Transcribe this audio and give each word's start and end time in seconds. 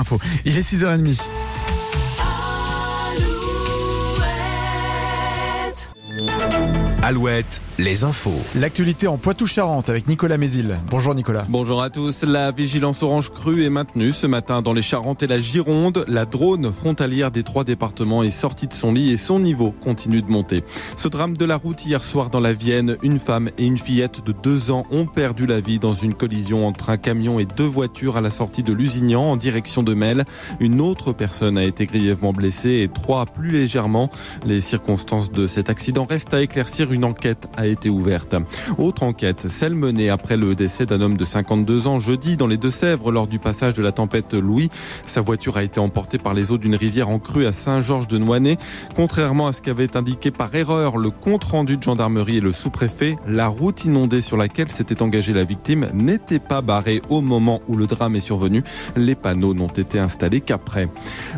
infos. 0.00 0.18
Il 0.44 0.56
est 0.56 0.72
6h30. 0.72 1.20
Alouette, 7.02 7.60
les 7.80 8.04
infos. 8.04 8.38
L'actualité 8.56 9.06
en 9.08 9.16
Poitou-Charentes 9.16 9.88
avec 9.88 10.06
Nicolas 10.06 10.36
Mézil. 10.36 10.76
Bonjour 10.90 11.14
Nicolas. 11.14 11.46
Bonjour 11.48 11.82
à 11.82 11.88
tous. 11.88 12.24
La 12.24 12.50
vigilance 12.50 13.02
orange 13.02 13.30
crue 13.30 13.64
est 13.64 13.70
maintenue 13.70 14.12
ce 14.12 14.26
matin 14.26 14.60
dans 14.60 14.74
les 14.74 14.82
Charentes 14.82 15.22
et 15.22 15.26
la 15.26 15.38
Gironde. 15.38 16.04
La 16.06 16.26
drone 16.26 16.70
frontalière 16.72 17.30
des 17.30 17.42
trois 17.42 17.64
départements 17.64 18.22
est 18.22 18.30
sortie 18.30 18.66
de 18.66 18.74
son 18.74 18.92
lit 18.92 19.10
et 19.10 19.16
son 19.16 19.38
niveau 19.38 19.72
continue 19.72 20.20
de 20.20 20.30
monter. 20.30 20.62
Ce 20.96 21.08
drame 21.08 21.38
de 21.38 21.44
la 21.46 21.56
route 21.56 21.86
hier 21.86 22.04
soir 22.04 22.28
dans 22.28 22.40
la 22.40 22.52
Vienne, 22.52 22.98
une 23.02 23.18
femme 23.18 23.50
et 23.56 23.64
une 23.64 23.78
fillette 23.78 24.26
de 24.26 24.32
deux 24.32 24.70
ans 24.70 24.84
ont 24.90 25.06
perdu 25.06 25.46
la 25.46 25.60
vie 25.60 25.78
dans 25.78 25.94
une 25.94 26.12
collision 26.12 26.66
entre 26.66 26.90
un 26.90 26.98
camion 26.98 27.40
et 27.40 27.46
deux 27.46 27.64
voitures 27.64 28.18
à 28.18 28.20
la 28.20 28.30
sortie 28.30 28.62
de 28.62 28.74
Lusignan 28.74 29.22
en 29.22 29.36
direction 29.36 29.82
de 29.82 29.94
Mel. 29.94 30.26
Une 30.60 30.82
autre 30.82 31.14
personne 31.14 31.56
a 31.56 31.64
été 31.64 31.86
grièvement 31.86 32.34
blessée 32.34 32.82
et 32.82 32.88
trois 32.88 33.24
plus 33.24 33.52
légèrement. 33.52 34.10
Les 34.44 34.60
circonstances 34.60 35.32
de 35.32 35.46
cet 35.46 35.70
accident 35.70 36.04
restent 36.04 36.34
à 36.34 36.42
éclaircir 36.42 36.92
une 36.92 37.06
enquête 37.06 37.48
a 37.56 37.69
été 37.70 37.88
ouverte. 37.88 38.34
Autre 38.78 39.02
enquête, 39.02 39.48
celle 39.48 39.74
menée 39.74 40.10
après 40.10 40.36
le 40.36 40.54
décès 40.54 40.86
d'un 40.86 41.00
homme 41.00 41.16
de 41.16 41.24
52 41.24 41.86
ans 41.86 41.98
jeudi 41.98 42.36
dans 42.36 42.46
les 42.46 42.56
Deux-Sèvres 42.56 43.12
lors 43.12 43.26
du 43.26 43.38
passage 43.38 43.74
de 43.74 43.82
la 43.82 43.92
tempête 43.92 44.34
Louis. 44.34 44.68
Sa 45.06 45.20
voiture 45.20 45.56
a 45.56 45.62
été 45.62 45.80
emportée 45.80 46.18
par 46.18 46.34
les 46.34 46.52
eaux 46.52 46.58
d'une 46.58 46.74
rivière 46.74 47.08
en 47.08 47.18
crue 47.18 47.46
à 47.46 47.52
Saint-Georges 47.52 48.08
de 48.08 48.18
Noinet. 48.18 48.56
Contrairement 48.94 49.48
à 49.48 49.52
ce 49.52 49.62
qu'avait 49.62 49.96
indiqué 49.96 50.30
par 50.30 50.54
erreur 50.54 50.98
le 50.98 51.10
compte 51.10 51.44
rendu 51.44 51.76
de 51.76 51.82
gendarmerie 51.82 52.38
et 52.38 52.40
le 52.40 52.52
sous-préfet, 52.52 53.16
la 53.26 53.48
route 53.48 53.84
inondée 53.84 54.20
sur 54.20 54.36
laquelle 54.36 54.70
s'était 54.70 55.02
engagée 55.02 55.32
la 55.32 55.44
victime 55.44 55.88
n'était 55.94 56.38
pas 56.38 56.62
barrée 56.62 57.02
au 57.08 57.20
moment 57.20 57.60
où 57.68 57.76
le 57.76 57.86
drame 57.86 58.16
est 58.16 58.20
survenu. 58.20 58.62
Les 58.96 59.14
panneaux 59.14 59.54
n'ont 59.54 59.68
été 59.68 59.98
installés 59.98 60.40
qu'après. 60.40 60.88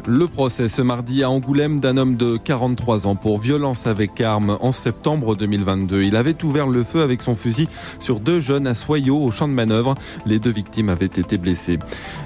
Le 0.07 0.27
procès 0.27 0.69
ce 0.69 0.83
mardi 0.83 1.23
à 1.23 1.31
Angoulême 1.31 1.81
d'un 1.81 1.97
homme 1.97 2.17
de 2.17 2.37
43 2.37 3.07
ans 3.07 3.17
pour 3.17 3.39
violence 3.39 3.87
avec 3.87 4.21
arme 4.21 4.57
en 4.61 4.73
septembre 4.73 5.37
2022. 5.37 6.03
Il 6.03 6.17
avait 6.23 6.45
ouvert 6.45 6.69
le 6.69 6.85
feu 6.85 7.03
avec 7.03 7.21
son 7.21 7.35
fusil 7.35 7.69
sur 7.99 8.21
deux 8.21 8.39
jeunes 8.39 8.69
à 8.69 8.75
Soyaux 8.75 9.19
au 9.19 9.33
champ 9.33 9.49
de 9.49 9.53
manœuvre. 9.53 9.97
Les 10.25 10.39
deux 10.39 10.53
victimes 10.53 10.89
avaient 10.89 11.07
été 11.07 11.37
blessées. 11.37 11.81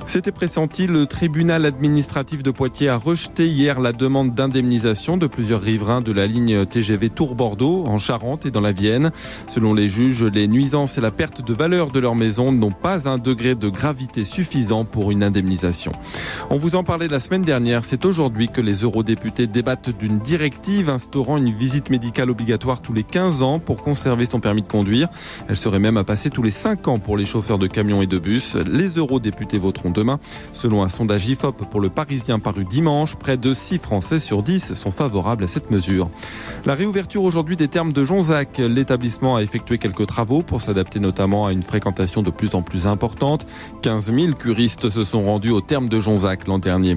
C'était 0.05 0.33
pressenti, 0.33 0.87
le 0.87 1.07
tribunal 1.07 1.65
administratif 1.65 2.43
de 2.43 2.51
Poitiers 2.51 2.91
a 2.91 2.99
rejeté 2.99 3.49
hier 3.49 3.81
la 3.81 3.93
demande 3.93 4.35
d'indemnisation 4.35 5.17
de 5.17 5.27
plusieurs 5.27 5.63
riverains 5.63 6.03
de 6.03 6.13
la 6.13 6.27
ligne 6.27 6.67
TGV 6.67 7.09
Tours-Bordeaux 7.09 7.87
en 7.87 7.97
Charente 7.97 8.45
et 8.45 8.51
dans 8.51 8.61
la 8.61 8.73
Vienne. 8.73 9.13
Selon 9.49 9.73
les 9.73 9.89
juges, 9.89 10.25
les 10.25 10.47
nuisances 10.47 10.99
et 10.99 11.01
la 11.01 11.11
perte 11.11 11.43
de 11.43 11.55
valeur 11.55 11.91
de 11.91 11.99
leur 11.99 12.15
maison 12.15 12.53
n'ont 12.53 12.73
pas 12.73 13.09
un 13.09 13.17
degré 13.17 13.55
de 13.55 13.71
gravité 13.71 14.27
suffisant 14.27 14.85
pour 14.85 15.11
une 15.11 15.23
indemnisation. 15.23 15.93
On 16.51 16.57
vous 16.57 16.77
en 16.77 16.85
parlait 16.85 17.09
la 17.09 17.19
semaine 17.19 17.43
dernière, 17.43 17.87
c'est 17.87 18.05
aujourd'hui 18.05 18.49
que 18.49 18.61
les 18.61 18.83
eurodéputés 18.83 19.47
débattent 19.47 19.97
d'une 19.99 20.19
directive 20.19 20.91
instaurant 20.91 21.39
une 21.39 21.51
visite 21.51 21.89
médicale 21.89 22.29
obligatoire 22.29 22.83
tous 22.83 22.93
les 22.93 23.05
15 23.05 23.43
ans 23.43 23.59
pour 23.59 23.83
conserver 23.87 24.27
son 24.27 24.41
permis 24.41 24.63
de 24.63 24.67
conduire. 24.67 25.09
Elle 25.49 25.57
serait 25.57 25.79
même 25.79 25.97
à 25.97 26.03
passer 26.03 26.29
tous 26.29 26.43
les 26.43 26.51
5 26.51 26.89
ans 26.89 26.99
pour 26.99 27.17
les 27.17 27.25
chauffeurs 27.25 27.57
de 27.57 27.69
camions 27.69 28.03
et 28.03 28.09
de 28.09 28.19
bus. 28.19 28.57
Les 28.57 28.99
eurodéputés 28.99 29.59
voteront 29.59 29.91
demain. 29.91 30.19
Selon 30.53 30.83
un 30.83 30.89
sondage 30.89 31.29
IFOP 31.29 31.63
pour 31.71 31.81
le 31.81 31.89
Parisien 31.89 32.41
paru 32.41 32.65
dimanche, 32.65 33.15
près 33.15 33.37
de 33.37 33.55
6 33.55 33.79
Français 33.79 34.19
sur 34.19 34.43
10 34.43 34.75
sont 34.75 34.91
favorables 34.91 35.45
à 35.45 35.47
cette 35.47 35.71
mesure. 35.71 36.11
La 36.65 36.75
réouverture 36.75 37.23
aujourd'hui 37.23 37.55
des 37.55 37.69
termes 37.69 37.93
de 37.93 38.05
Jonzac. 38.05 38.59
L'établissement 38.59 39.37
a 39.37 39.43
effectué 39.43 39.79
quelques 39.79 40.09
travaux 40.09 40.43
pour 40.43 40.63
s'adapter 40.63 40.99
notamment 40.99 41.47
à 41.47 41.53
une 41.53 41.63
fréquentation 41.63 42.23
de 42.23 42.31
plus 42.31 42.57
en 42.57 42.63
plus 42.63 42.89
importante. 42.89 43.47
15 43.83 44.13
000 44.13 44.33
curistes 44.33 44.91
se 44.91 45.05
sont 45.05 45.23
rendus 45.23 45.53
au 45.53 45.61
terme 45.61 45.89
de 45.89 46.01
Jonzac 46.01 46.49
l'an 46.49 46.59
dernier. 46.59 46.97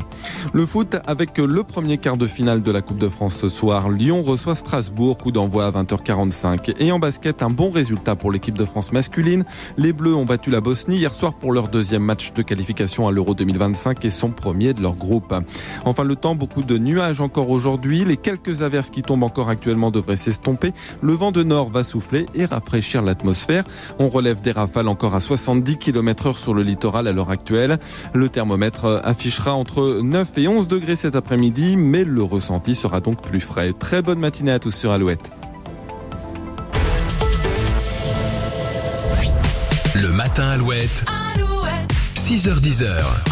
Le 0.54 0.66
foot 0.66 0.98
avec 1.06 1.38
le 1.38 1.64
premier 1.64 2.00
quart 2.00 2.18
de 2.18 2.26
finale 2.26 2.64
de 2.64 2.72
la 2.72 2.82
Coupe 2.82 2.98
de 2.98 3.10
France 3.10 3.36
ce 3.36 3.48
soir. 3.48 3.90
Lyon 3.90 4.24
reçoit 4.24 4.56
Strasbourg, 4.56 5.20
coup 5.20 5.32
d'envoi 5.32 5.68
à 5.68 5.72
20h. 5.72 6.00
45 6.74 6.82
Et 6.82 6.92
en 6.92 7.00
basket, 7.00 7.44
un 7.44 7.50
bon 7.50 7.70
résultat 7.70 8.16
pour 8.16 8.32
l'équipe 8.32 8.58
de 8.58 8.66
France 8.66 8.92
masculine. 8.92 9.46
Les 9.78 9.94
Bleus 9.94 10.16
ont 10.16 10.26
battu 10.26 10.50
la 10.50 10.62
Bosnie 10.62 10.98
hier 10.98 11.12
soir 11.12 11.34
pour 11.34 11.52
leur 11.52 11.68
deuxième 11.68 12.04
match 12.04 12.34
de 12.34 12.42
qualification 12.42 13.08
à 13.08 13.12
l'Euro 13.12 13.34
2025 13.34 14.04
et 14.06 14.10
son 14.10 14.32
premier 14.32 14.74
de 14.74 14.82
leur 14.82 14.96
groupe. 14.96 15.34
Enfin, 15.86 16.04
le 16.04 16.16
temps, 16.16 16.36
beaucoup 16.36 16.64
de 16.64 16.78
nuages 16.78 17.22
encore 17.22 17.50
aujourd'hui. 17.50 18.06
Les 18.06 18.18
quelques 18.18 18.62
averses 18.62 18.90
qui 18.90 19.02
tombent 19.02 19.24
encore 19.24 19.50
actuellement 19.50 19.92
devraient 19.92 20.16
s'estomper. 20.16 20.74
Le 21.02 21.14
vent 21.14 21.32
de 21.32 21.44
nord 21.44 21.70
va 21.70 21.84
souffler 21.84 22.26
et 22.36 22.46
rafraîchir 22.46 23.02
l'atmosphère. 23.02 23.64
On 24.00 24.10
relève 24.10 24.42
des 24.42 24.52
rafales 24.52 24.88
encore 24.88 25.16
à 25.16 25.20
70 25.20 25.78
km 25.78 26.28
heure 26.28 26.38
sur 26.38 26.54
le 26.54 26.64
littoral 26.64 27.08
à 27.08 27.12
l'heure 27.12 27.32
actuelle. 27.32 27.80
Le 28.14 28.30
thermomètre 28.30 29.02
affichera 29.04 29.54
entre 29.54 30.02
9 30.02 30.38
et 30.38 30.48
11 30.48 30.68
degrés 30.68 30.96
cet 30.96 31.16
après-midi, 31.16 31.76
mais 31.76 32.04
le 32.04 32.24
ressenti 32.24 32.76
sera 32.76 33.02
donc 33.02 33.22
plus 33.22 33.42
frais. 33.42 33.74
Très 33.78 34.02
bonne 34.02 34.20
matinée 34.20 34.52
à 34.52 34.60
tous 34.60 34.72
sur 34.72 34.92
Alouette. 34.92 35.32
Le 39.96 40.10
matin 40.12 40.50
Alouette. 40.50 41.04
Alouette. 41.08 41.94
6h10. 42.16 43.29